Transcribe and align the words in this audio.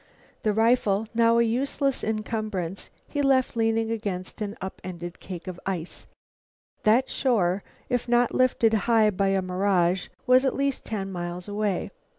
The 0.41 0.51
rifle, 0.51 1.07
now 1.13 1.37
a 1.37 1.43
useless 1.43 2.03
incumbrance, 2.03 2.89
he 3.07 3.21
left 3.21 3.55
leaning 3.55 3.91
against 3.91 4.41
an 4.41 4.57
up 4.59 4.81
ended 4.83 5.19
cake 5.19 5.45
of 5.45 5.59
ice. 5.63 6.07
That 6.81 7.07
shore, 7.07 7.61
if 7.87 8.07
not 8.09 8.33
lifted 8.33 8.73
high 8.73 9.11
by 9.11 9.27
a 9.27 9.43
mirage, 9.43 10.07
was 10.25 10.43
at 10.43 10.55
least 10.55 10.85
ten 10.87 11.11
miles 11.11 11.47
away. 11.47 11.91